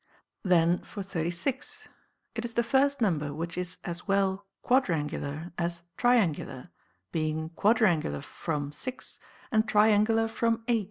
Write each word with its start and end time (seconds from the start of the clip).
Then 0.41 0.79
for 0.79 1.03
36, 1.03 1.87
it 2.33 2.43
is 2.43 2.55
the 2.55 2.63
first 2.63 3.01
number 3.01 3.35
which 3.35 3.55
is 3.55 3.77
as 3.83 4.07
well 4.07 4.47
quadrangular 4.63 5.53
as 5.59 5.83
triangular, 5.95 6.71
being 7.11 7.49
quadrangular 7.49 8.23
from 8.23 8.71
6, 8.71 9.19
and 9.51 9.67
triangular 9.69 10.27
from 10.27 10.63
8. 10.67 10.79